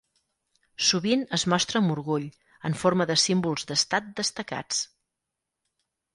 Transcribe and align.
Sovint 0.85 1.25
es 1.37 1.43
mostra 1.53 1.81
amb 1.83 1.93
orgull, 1.97 2.25
en 2.71 2.77
forma 2.85 3.07
de 3.13 3.19
símbols 3.25 3.69
d'estat 3.73 4.09
destacats. 4.23 4.83